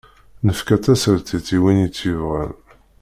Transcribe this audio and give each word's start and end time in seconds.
Nefka 0.45 0.75
tasertit 0.83 1.47
i 1.55 1.57
win 1.63 1.85
i 1.85 1.87
tt-yebɣan. 1.89 2.53